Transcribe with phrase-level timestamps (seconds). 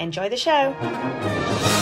[0.00, 1.79] Enjoy the show.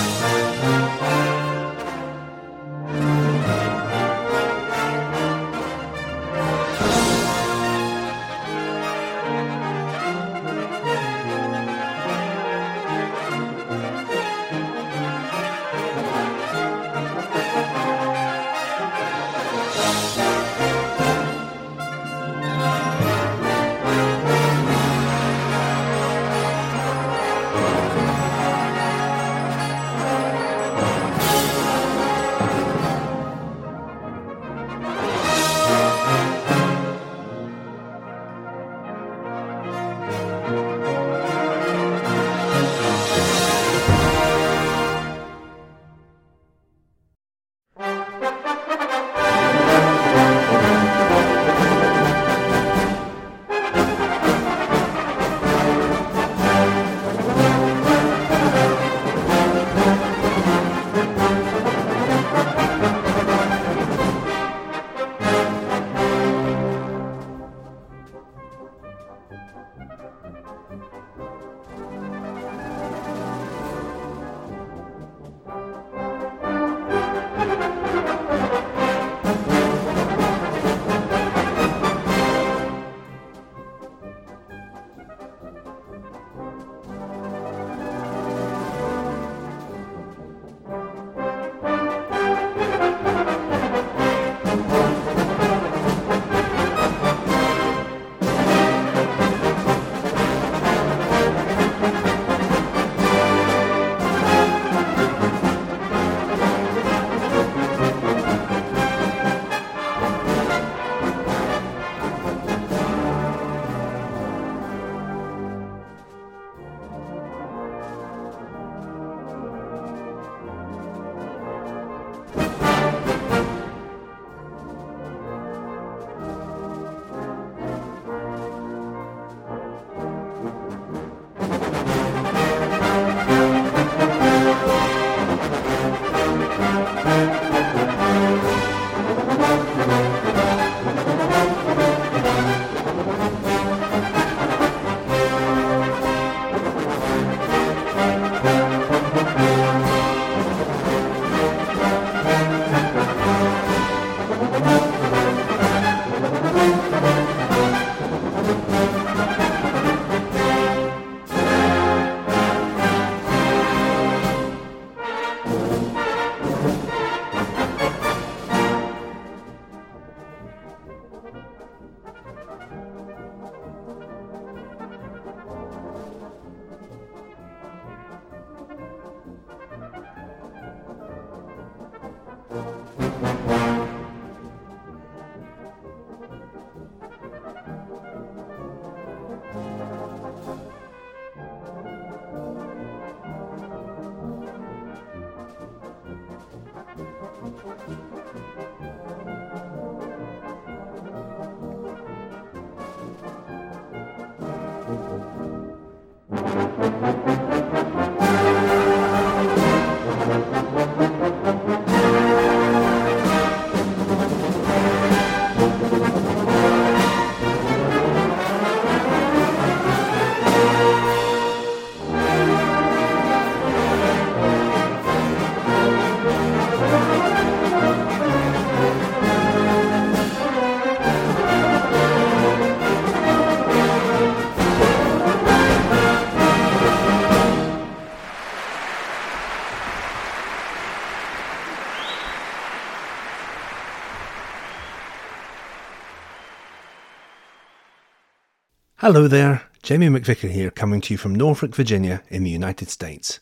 [249.10, 253.40] Hello there, Jamie McVicar here, coming to you from Norfolk, Virginia, in the United States.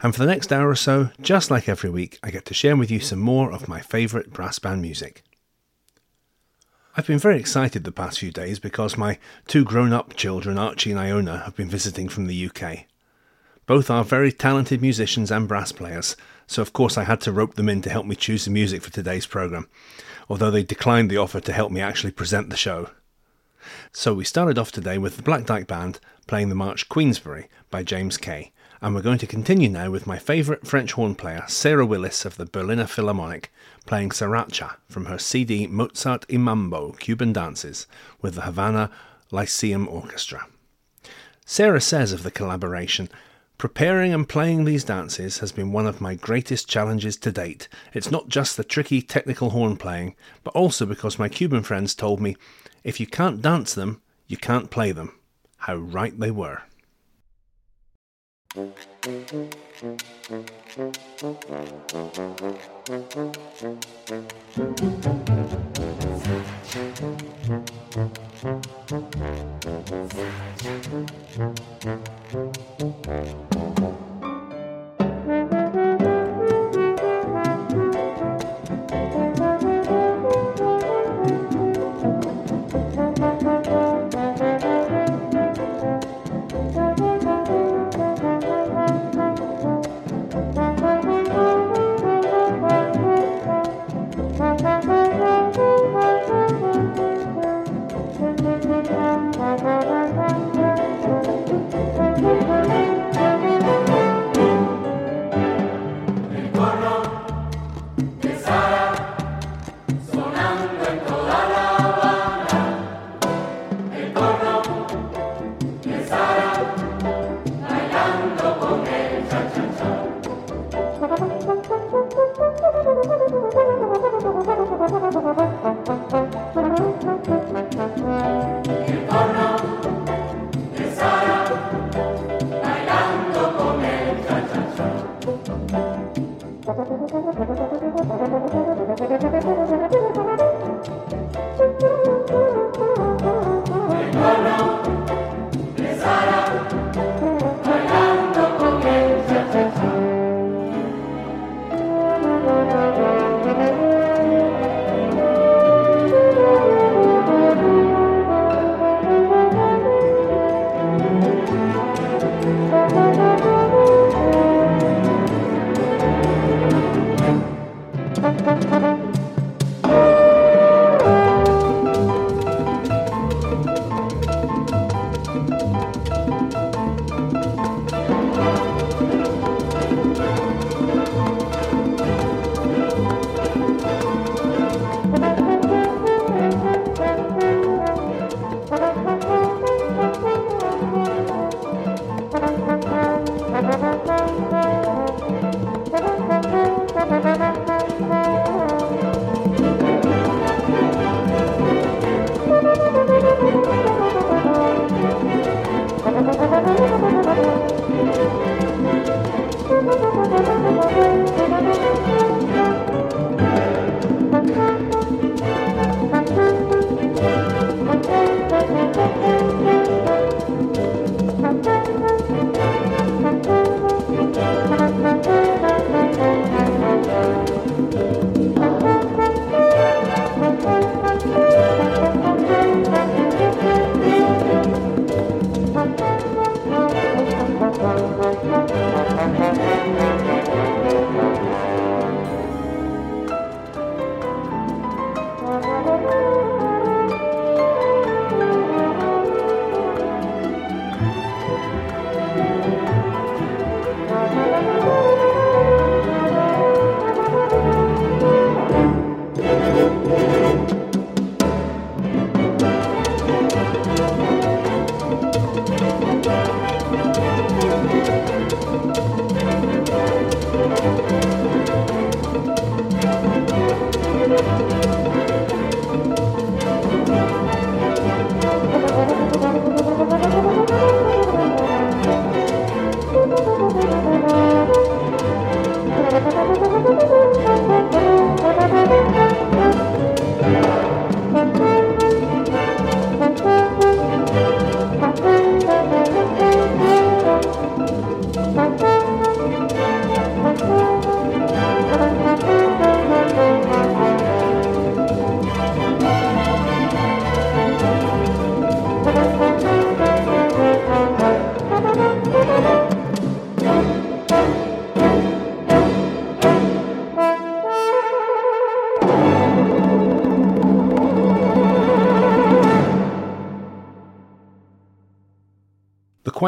[0.00, 2.74] And for the next hour or so, just like every week, I get to share
[2.74, 5.24] with you some more of my favourite brass band music.
[6.96, 10.92] I've been very excited the past few days because my two grown up children, Archie
[10.92, 12.86] and Iona, have been visiting from the UK.
[13.66, 17.56] Both are very talented musicians and brass players, so of course I had to rope
[17.56, 19.68] them in to help me choose the music for today's programme,
[20.30, 22.88] although they declined the offer to help me actually present the show.
[23.92, 27.82] So we started off today with the Black Dyke Band playing the march Queensbury by
[27.82, 28.52] James Kay,
[28.82, 32.36] and we're going to continue now with my favourite French horn player, Sarah Willis of
[32.36, 33.50] the Berliner Philharmonic,
[33.86, 37.86] playing Sriracha from her CD Mozart y Mambo Cuban Dances
[38.20, 38.90] with the Havana
[39.30, 40.46] Lyceum Orchestra.
[41.46, 43.08] Sarah says of the collaboration,
[43.56, 47.68] Preparing and playing these dances has been one of my greatest challenges to date.
[47.92, 50.14] It's not just the tricky technical horn playing,
[50.44, 52.36] but also because my Cuban friends told me
[52.88, 55.12] if you can't dance them, you can't play them.
[55.58, 56.62] How right they were.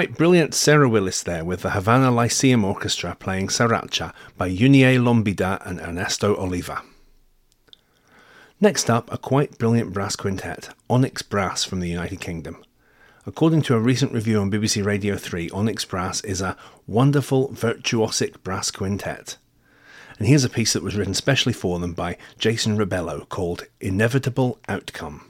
[0.01, 5.61] Quite brilliant Sarah Willis there with the Havana Lyceum Orchestra playing Sriracha by Eunice Lombida
[5.67, 6.81] and Ernesto Oliva.
[8.63, 12.65] Next up, a quite brilliant brass quintet, Onyx Brass from the United Kingdom.
[13.27, 18.43] According to a recent review on BBC Radio 3, Onyx Brass is a wonderful virtuosic
[18.43, 19.37] brass quintet.
[20.19, 24.59] And here's a piece that was written specially for them by Jason Rebello called Inevitable
[24.67, 25.27] Outcome.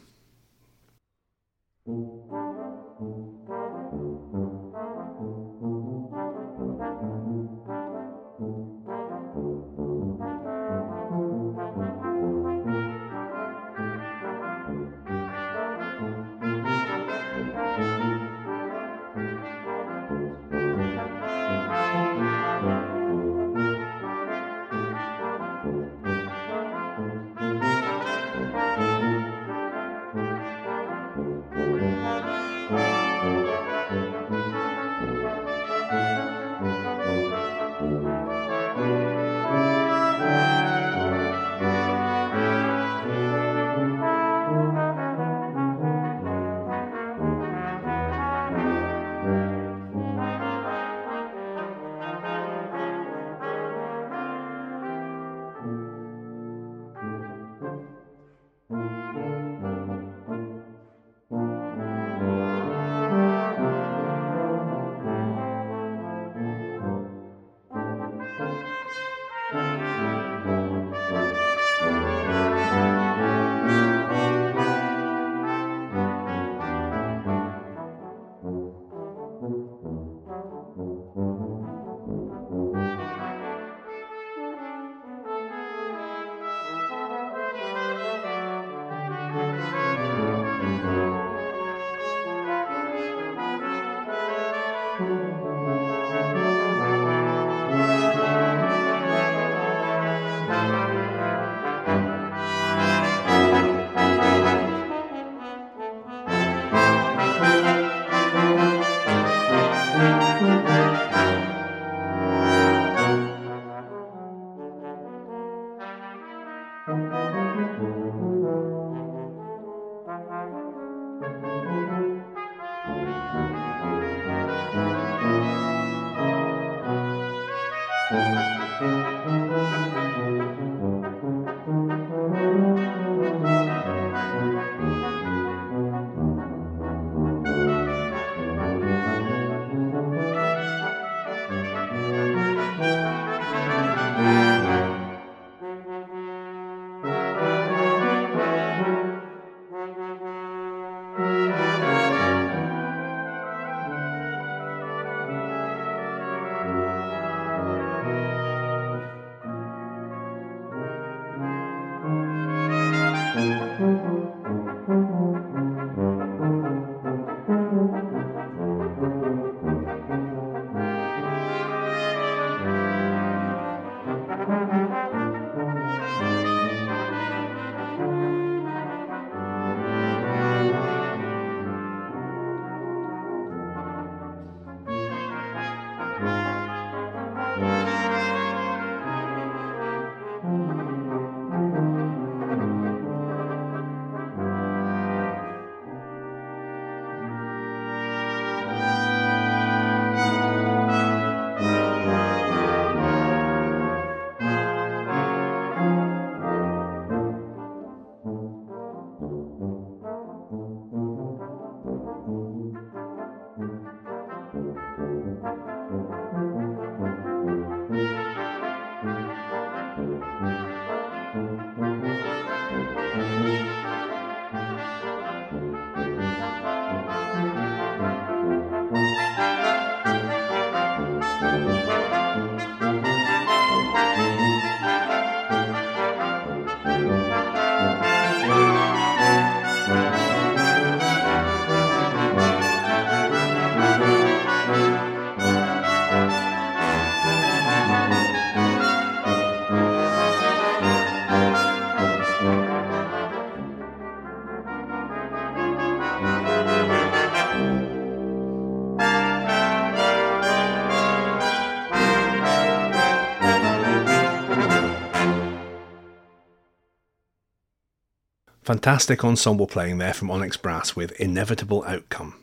[268.71, 272.37] Fantastic ensemble playing there from Onyx Brass with Inevitable Outcome.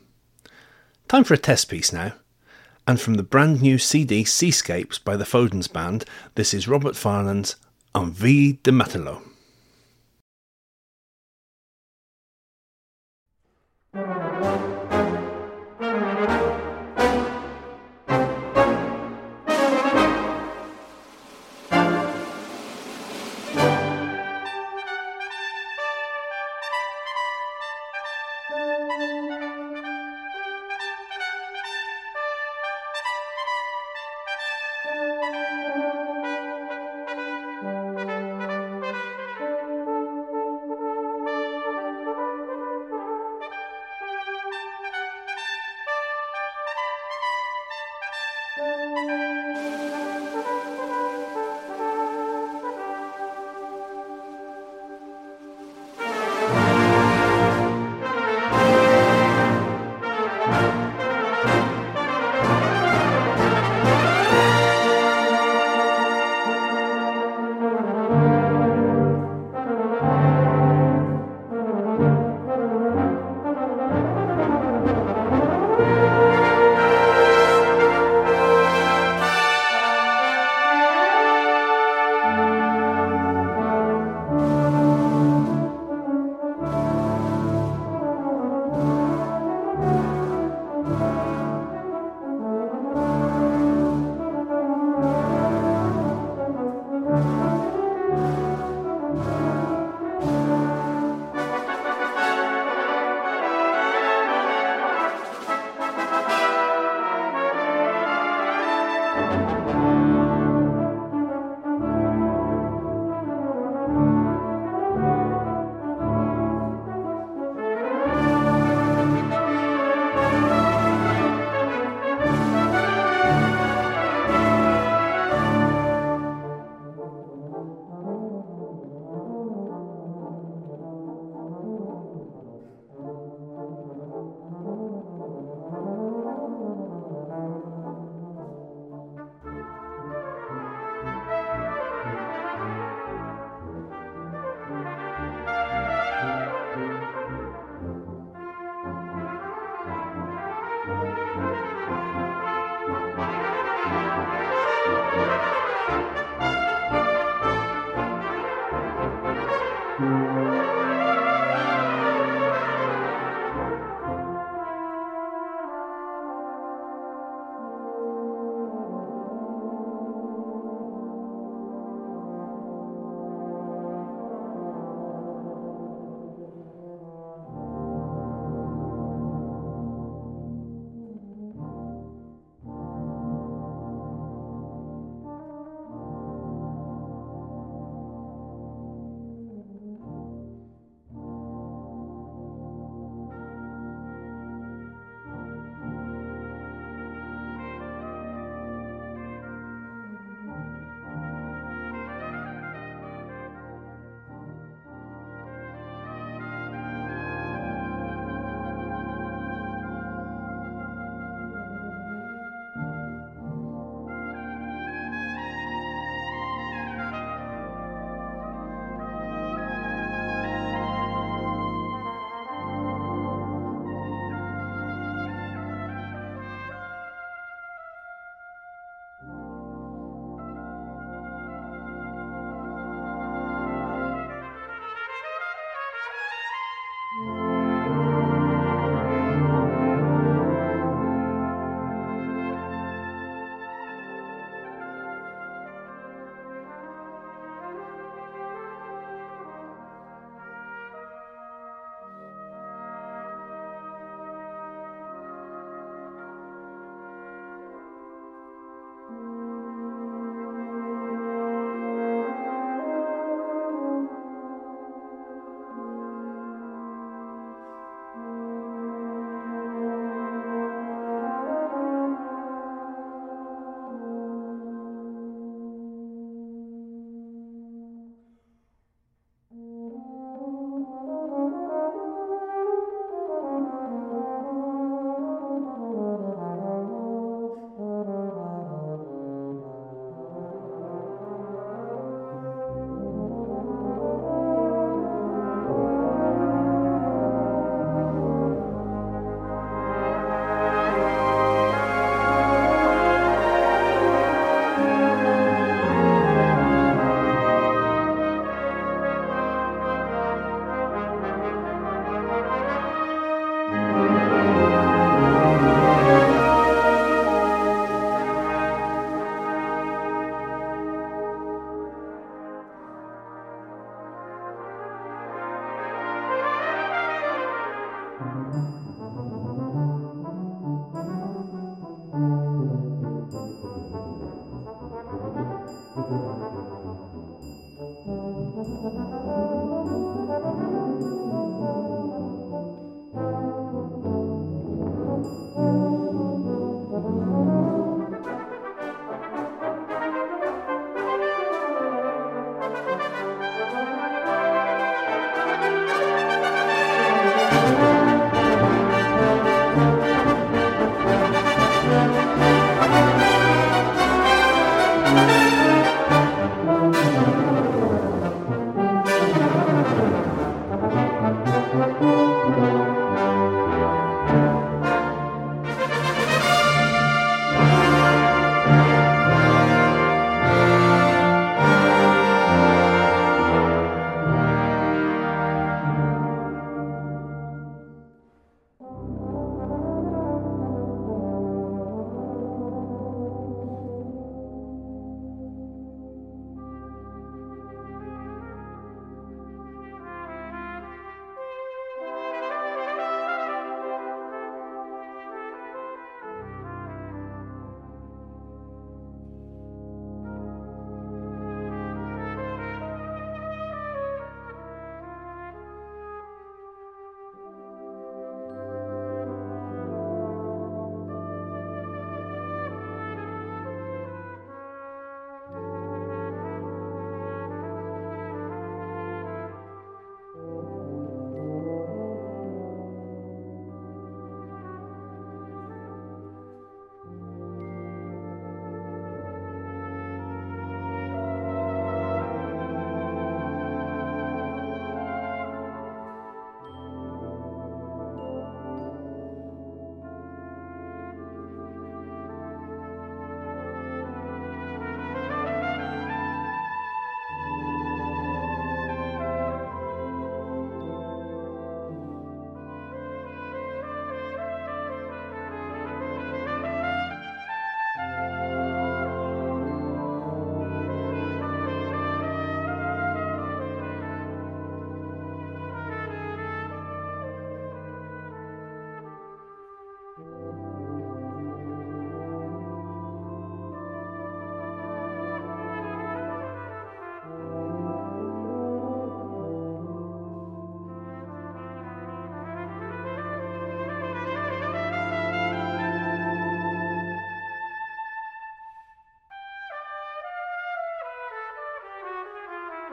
[1.08, 2.12] Time for a test piece now.
[2.86, 6.04] And from the brand new CD Seascapes by the Fodens Band,
[6.34, 7.56] this is Robert Farnon's
[7.94, 9.22] Envie de Matelot.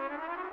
[0.07, 0.39] Thank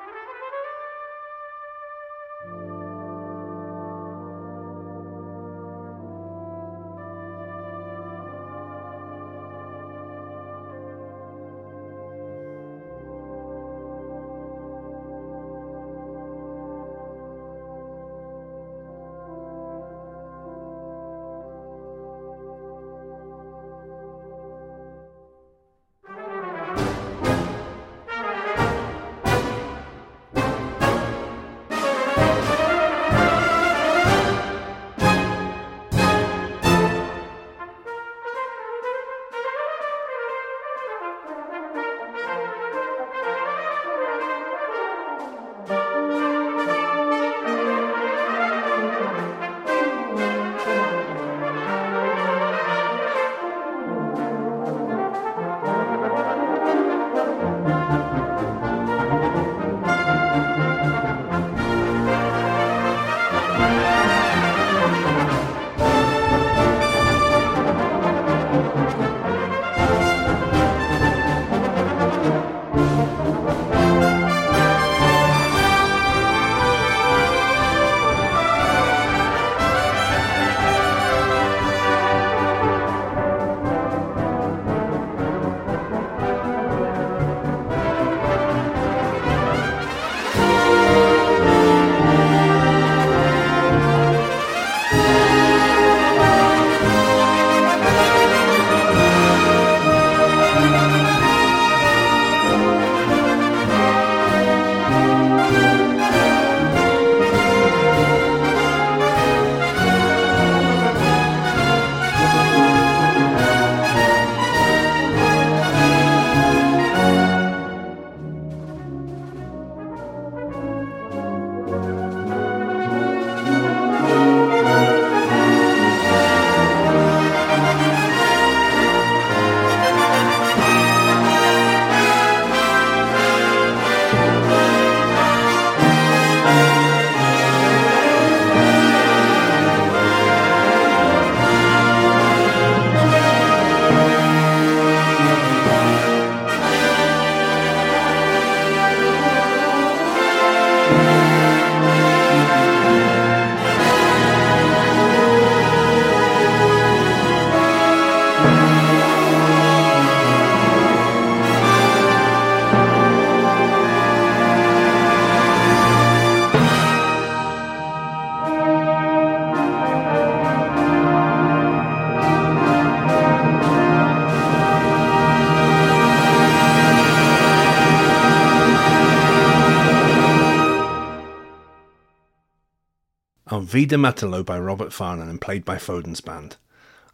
[183.72, 186.56] Vie de Matelot by Robert Farnon and played by Foden's band.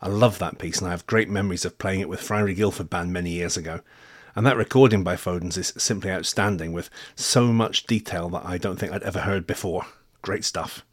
[0.02, 2.90] I love that piece and I have great memories of playing it with Friary Guildford
[2.90, 3.78] Band many years ago.
[4.34, 8.76] And that recording by Foden's is simply outstanding with so much detail that I don't
[8.76, 9.86] think I'd ever heard before.
[10.20, 10.84] Great stuff.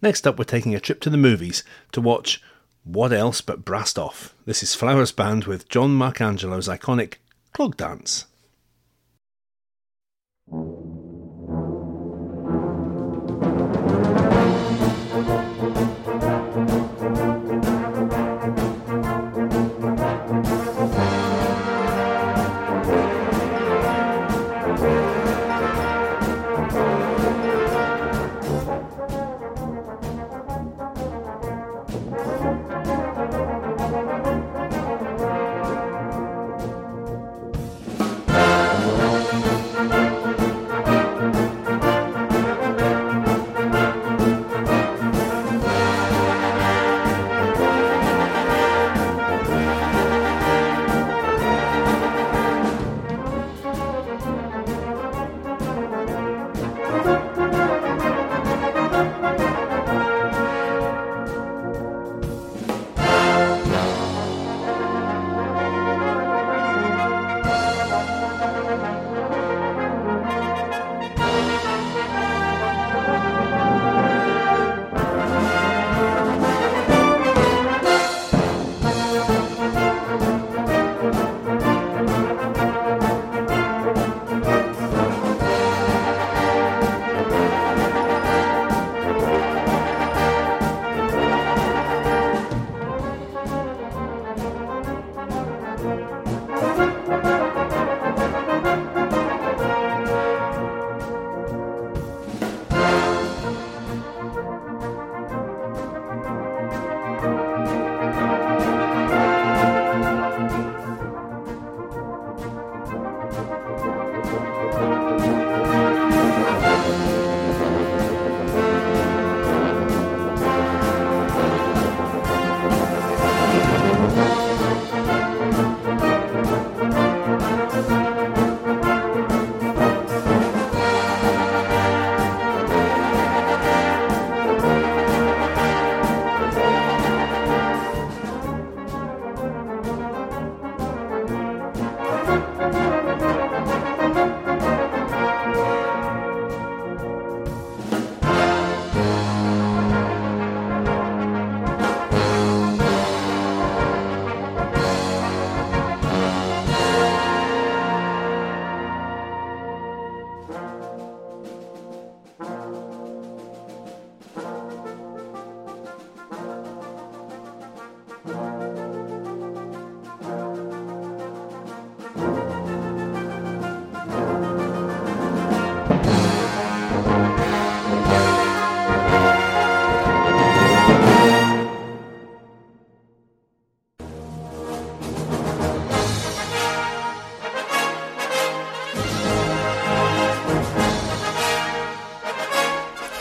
[0.00, 2.42] Next up, we're taking a trip to the movies to watch
[2.84, 4.34] What Else But Brassed Off.
[4.46, 7.16] This is Flowers Band with John Marcangelo's iconic
[7.52, 8.24] Clog Dance.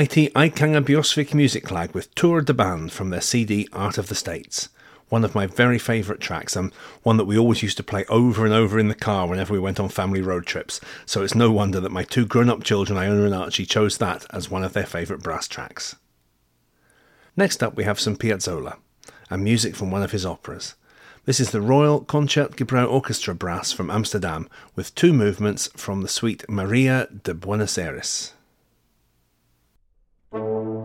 [0.00, 4.70] Mighty Eikanger-Bjørsvik Musikklag with Tour de Band from their CD Art of the States.
[5.10, 6.72] One of my very favourite tracks, and
[7.02, 9.58] one that we always used to play over and over in the car whenever we
[9.58, 10.80] went on family road trips.
[11.04, 14.24] So it's no wonder that my two grown up children, Iona and Archie, chose that
[14.30, 15.96] as one of their favourite brass tracks.
[17.36, 18.78] Next up, we have some Piazzolla,
[19.28, 20.76] and music from one of his operas.
[21.26, 26.48] This is the Royal Concertgebouw Orchestra Brass from Amsterdam, with two movements from the suite
[26.48, 28.32] Maria de Buenos Aires.
[30.32, 30.79] Thank you.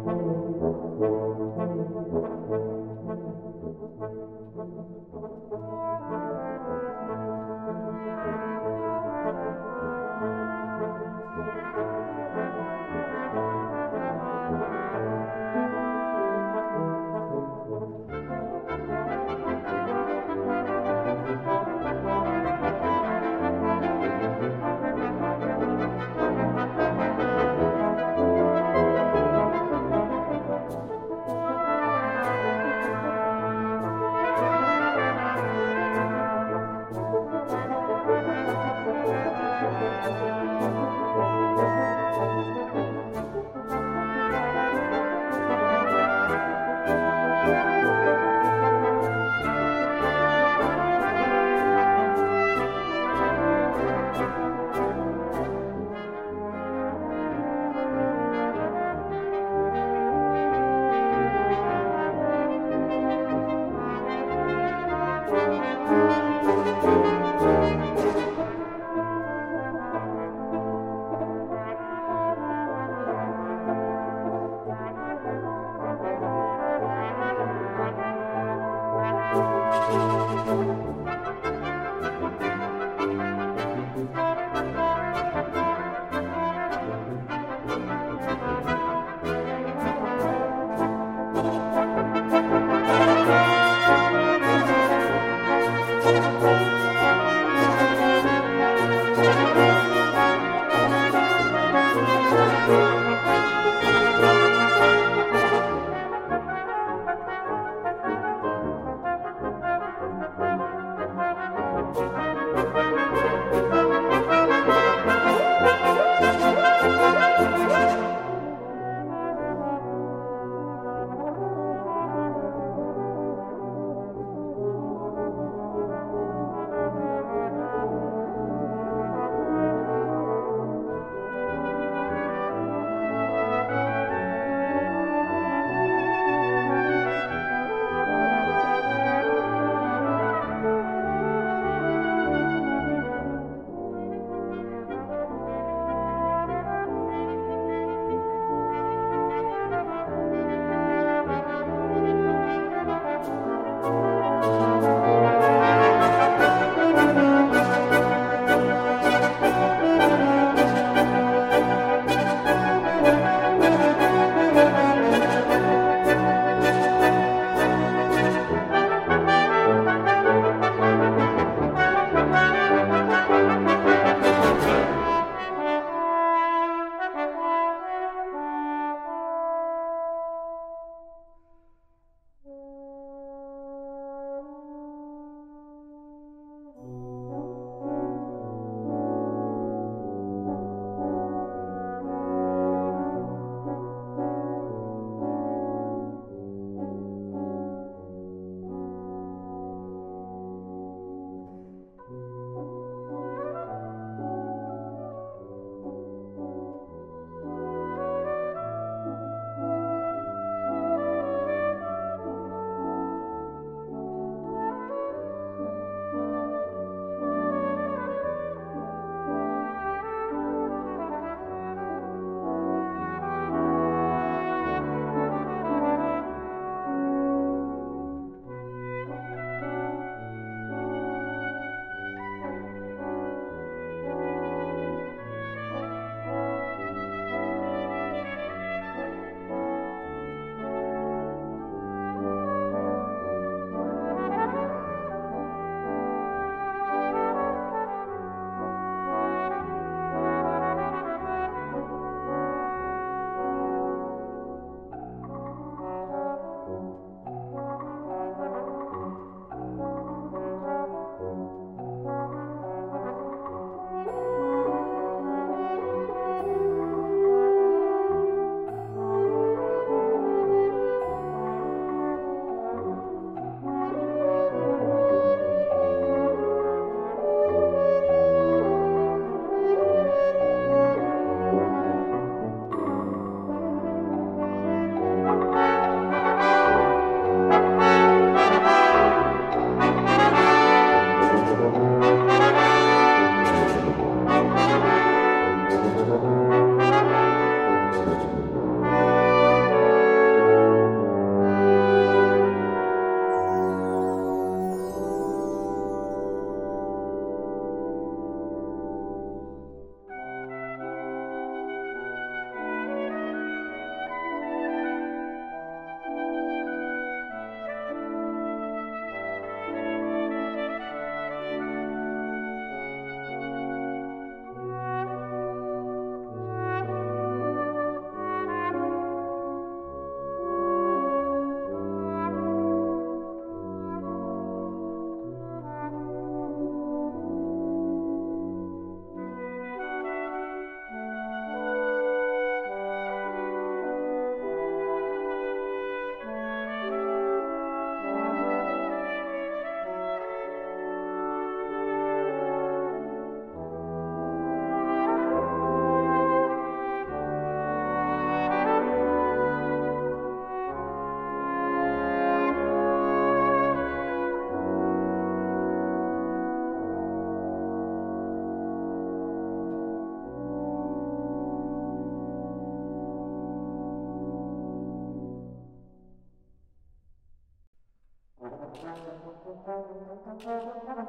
[380.83, 381.04] never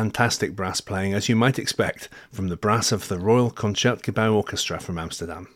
[0.00, 4.80] fantastic brass playing, as you might expect from the brass of the Royal Concertgebouw Orchestra
[4.80, 5.46] from Amsterdam.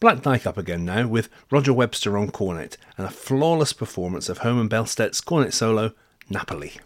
[0.00, 4.38] Black Dyke up again now with Roger Webster on cornet and a flawless performance of
[4.38, 5.92] Herman Bellstedt's cornet solo,
[6.30, 6.80] Napoli.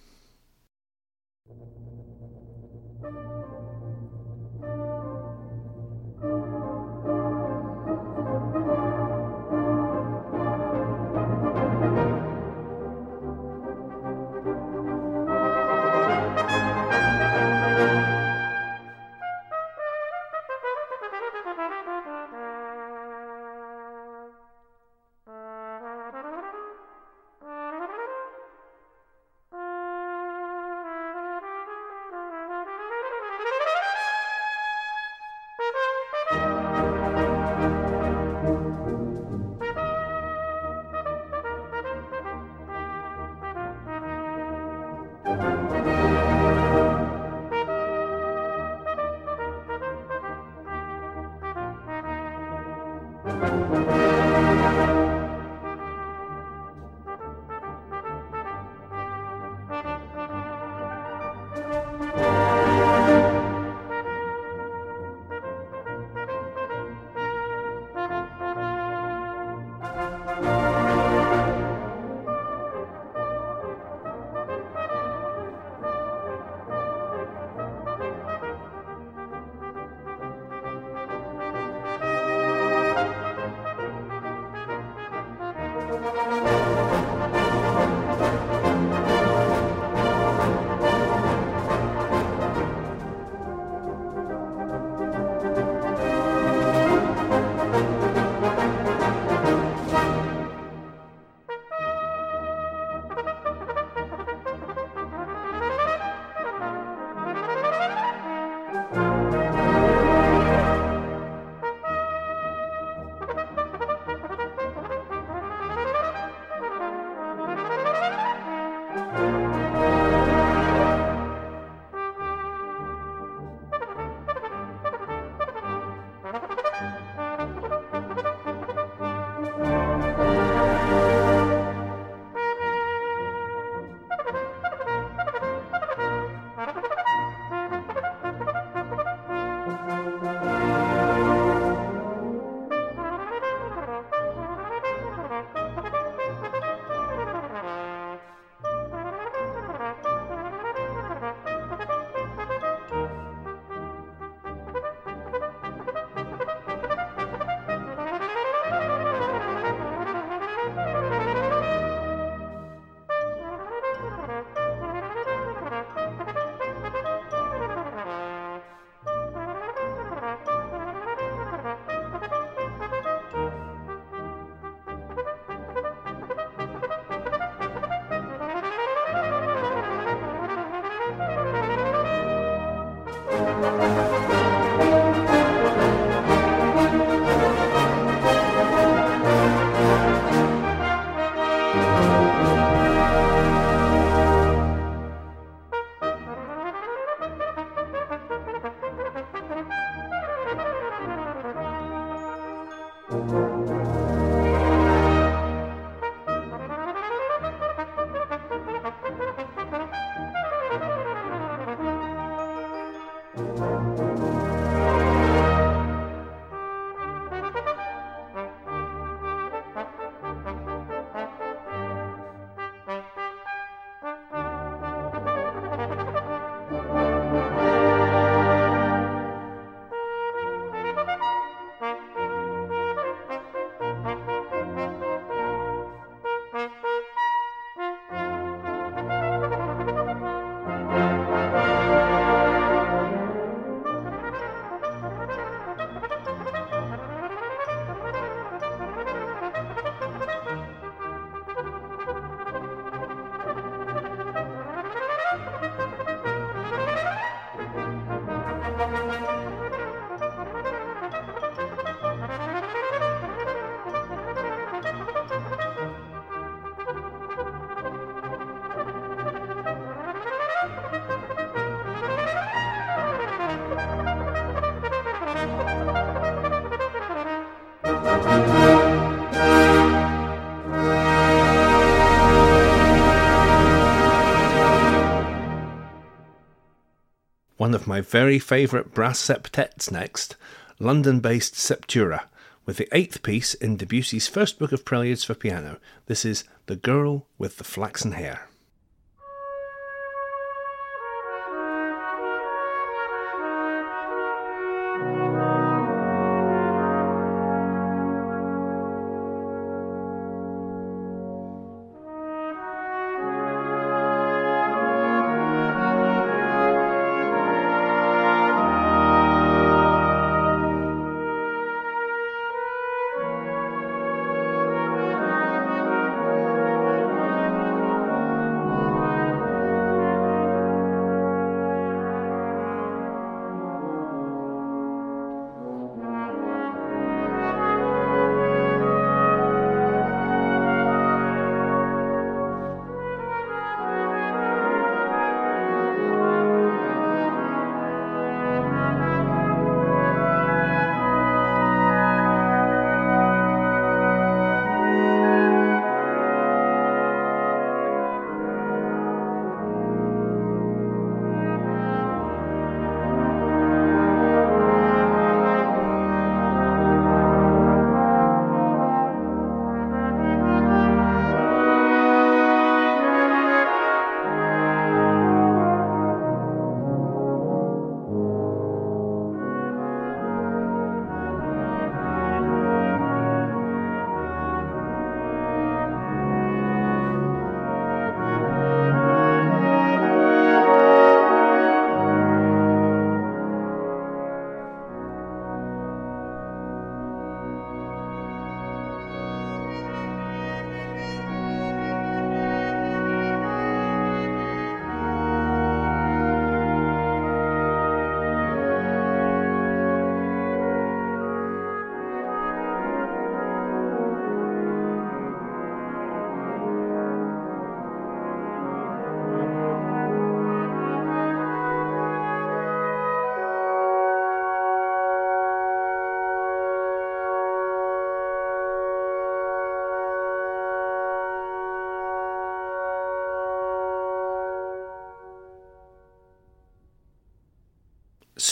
[287.83, 290.37] Of my very favourite brass septets next,
[290.79, 292.27] London based Septura,
[292.65, 295.79] with the eighth piece in Debussy's first book of preludes for piano.
[296.07, 298.49] This is The Girl with the Flaxen Hair.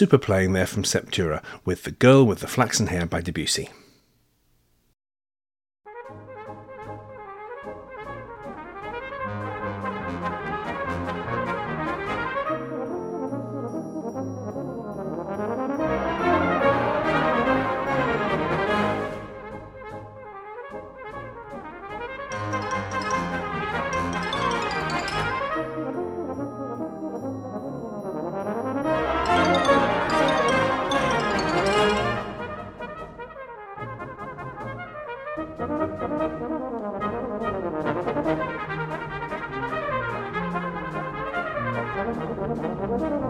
[0.00, 3.68] Super playing there from Septura with The Girl with the Flaxen Hair by Debussy.
[42.50, 43.29] ありがとうございました。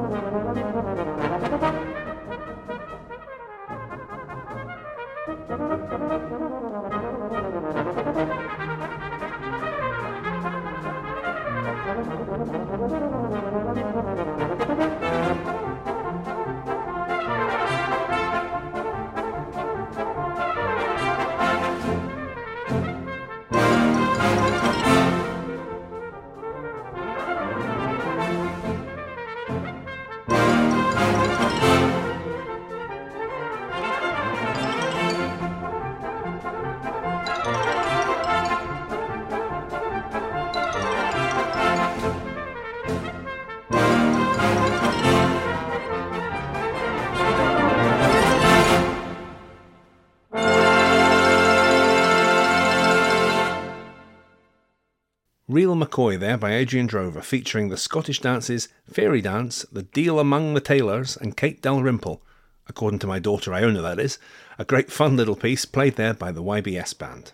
[55.61, 60.55] Real McCoy there by Adrian Drover, featuring the Scottish dances Fairy Dance, The De'il Among
[60.55, 62.23] the Tailors, and Kate Dalrymple.
[62.67, 64.19] According to my daughter Iona, that is.
[64.59, 67.33] A great fun little piece played there by the YBS Band.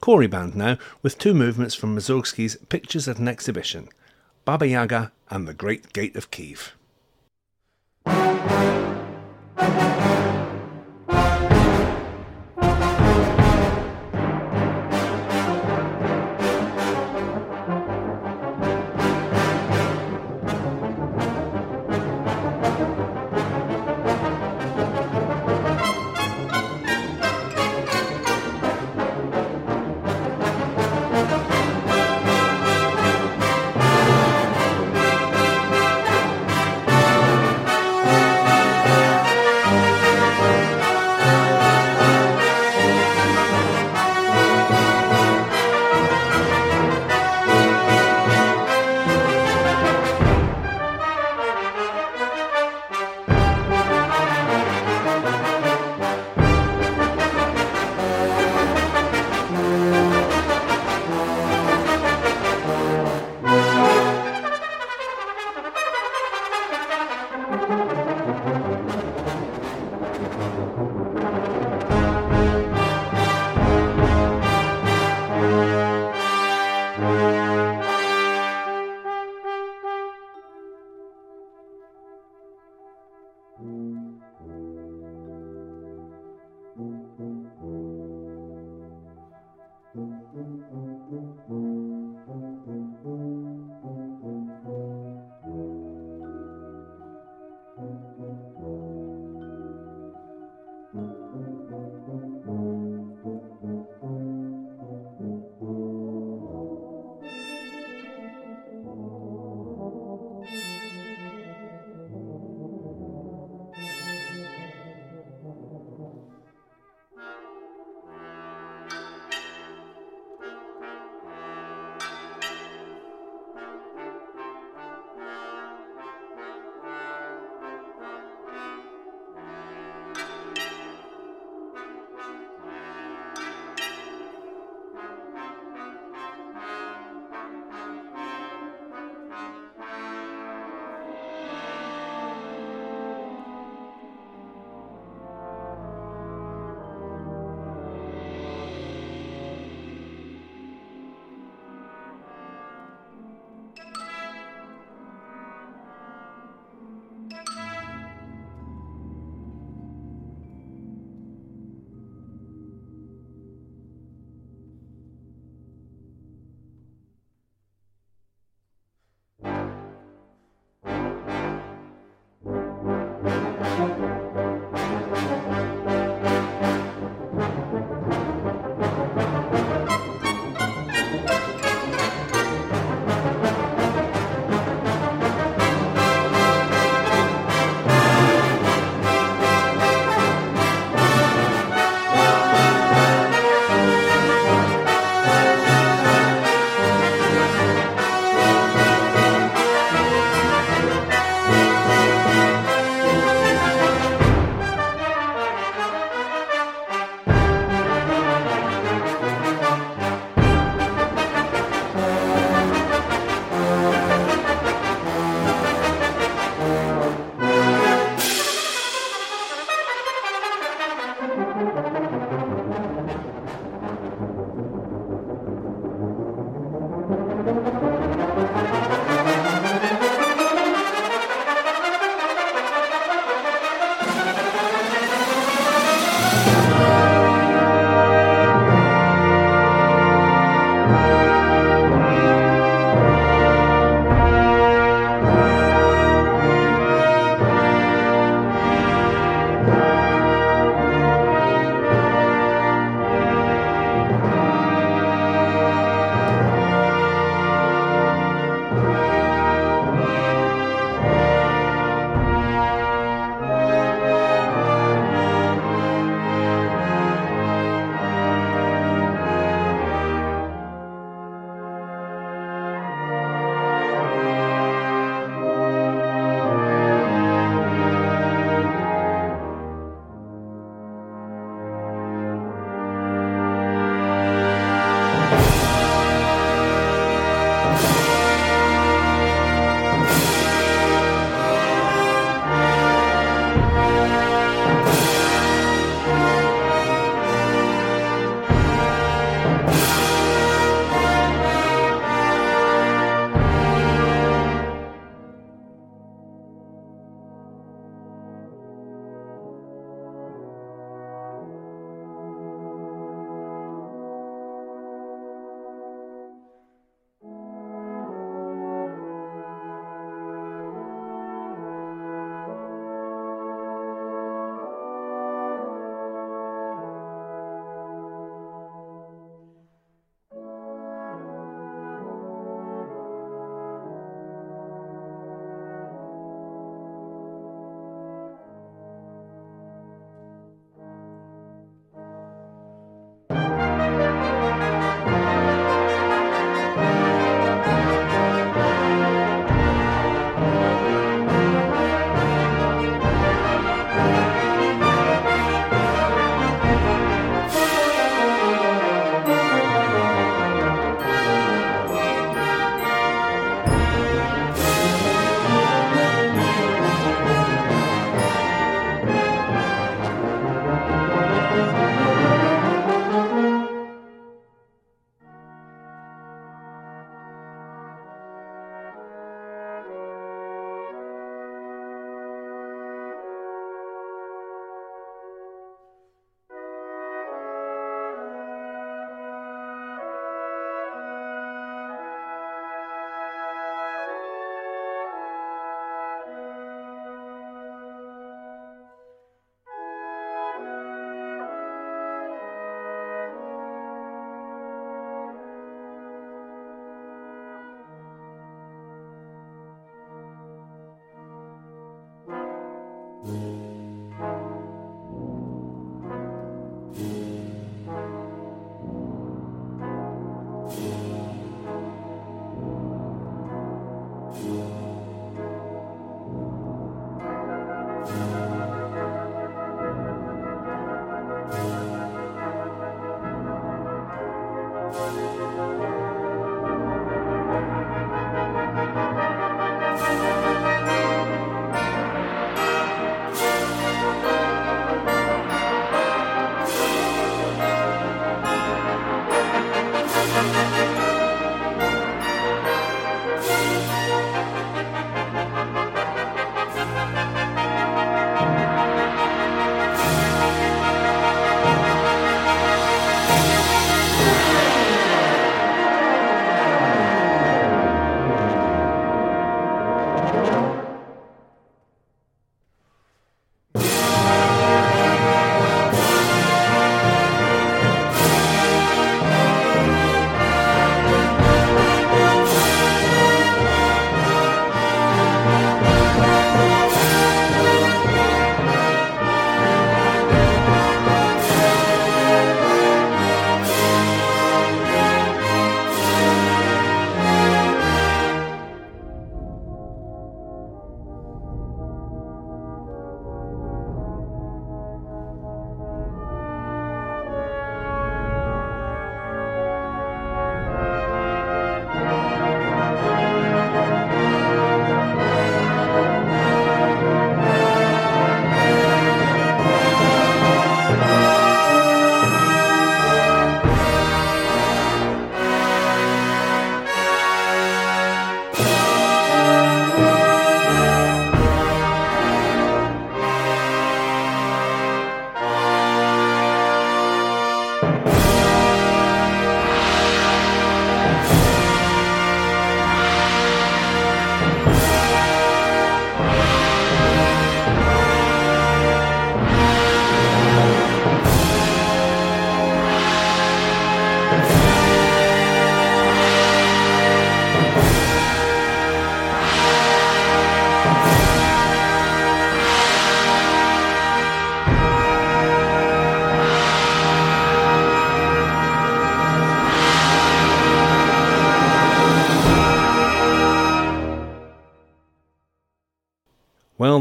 [0.00, 3.88] Cory Band now, with two movements from Mussorgsky's Pictures at an Exhibition
[4.44, 6.76] Baba Yaga and The Great Gate of Kiev.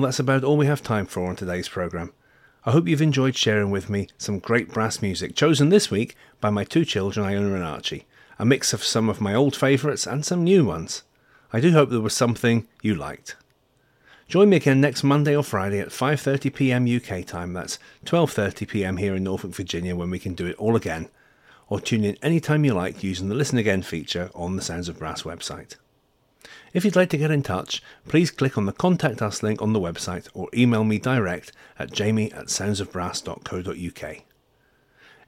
[0.02, 2.14] That's about all we have time for on today's programme.
[2.66, 6.50] I hope you've enjoyed sharing with me some great brass music, chosen this week by
[6.50, 8.06] my two children, Iona and Archie,
[8.38, 11.04] a mix of some of my old favourites and some new ones.
[11.54, 13.36] I do hope there was something you liked.
[14.28, 16.86] Join me again next Monday or Friday at 5:30 p.m.
[16.86, 17.54] UK time.
[17.54, 18.98] That's 12:30 p.m.
[18.98, 21.10] here in Norfolk, Virginia when we can do it all again.
[21.68, 25.00] Or tune in anytime you like using the Listen Again feature on the Sounds of
[25.00, 25.76] Brass website.
[26.74, 29.74] If you'd like to get in touch, please click on the Contact Us link on
[29.74, 34.18] the website or email me direct at jamie at soundsofbrass.co.uk.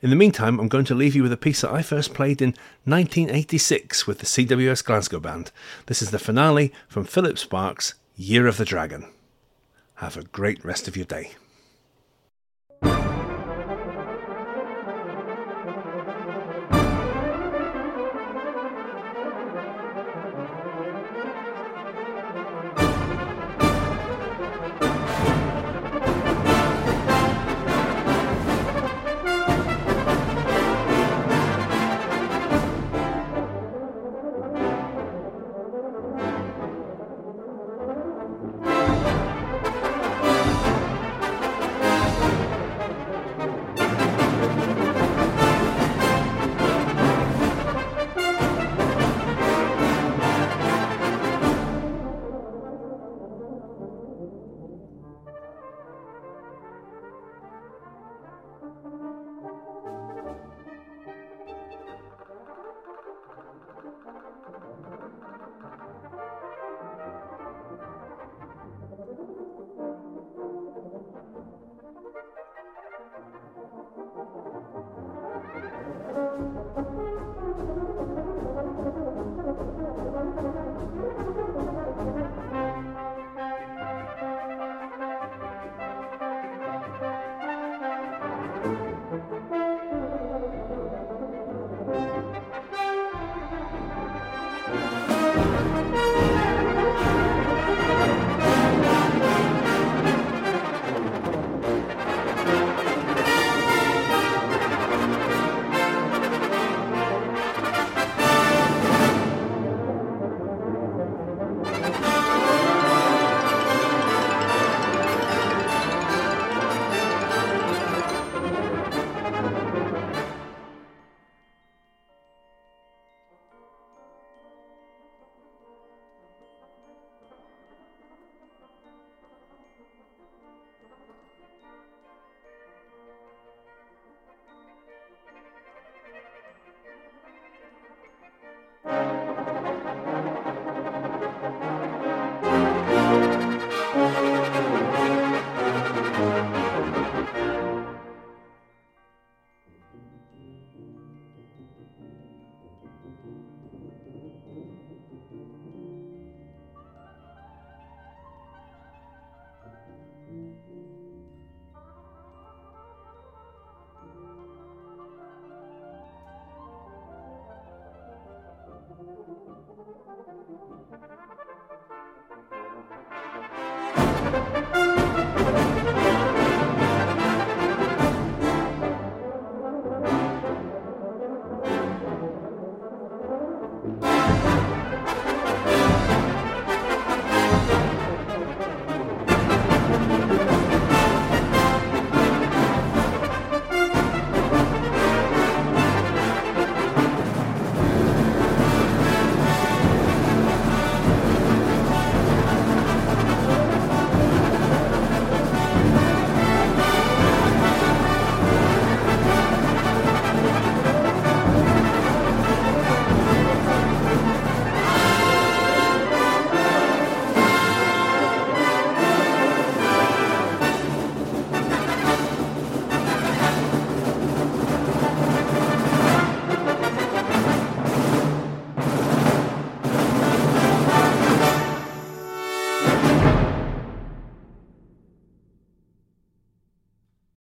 [0.02, 2.42] In the meantime, I'm going to leave you with a piece that I first played
[2.42, 5.52] in 1986 with the CWS Glasgow Band.
[5.88, 9.08] This is the finale from Philip Sparke's Year of the Dragon.
[9.96, 11.32] Have a great rest of your day.